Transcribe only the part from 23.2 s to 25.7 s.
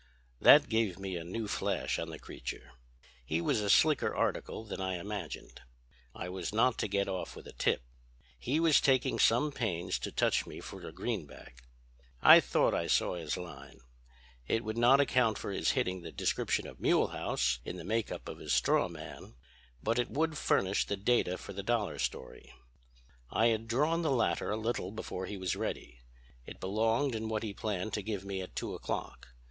I had drawn the latter a little before he was